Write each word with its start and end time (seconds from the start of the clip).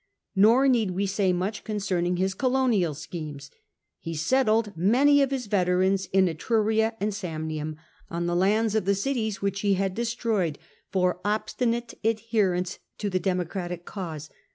Nor 0.35 0.67
need 0.67 0.89
we 0.95 1.05
say 1.05 1.31
much 1.31 1.63
concerning 1.63 2.17
his 2.17 2.33
colonial 2.33 2.95
schemes: 2.95 3.51
he 3.99 4.15
settled 4.15 4.75
many 4.75 5.21
of 5.21 5.29
his 5.29 5.45
veterans 5.45 6.07
in 6.07 6.27
Etruria 6.27 6.95
and 6.99 7.11
Samnium, 7.13 7.75
on 8.09 8.25
the 8.25 8.35
lands 8.35 8.73
of 8.73 8.85
the 8.85 8.95
cities 8.95 9.43
which 9.43 9.61
he 9.61 9.75
had 9.75 9.93
destroyed 9.93 10.57
for 10.91 11.19
obstinate 11.23 11.93
adherence 12.03 12.79
to 12.97 13.11
the 13.11 13.19
Democratic 13.19 13.85
cause. 13.85 14.31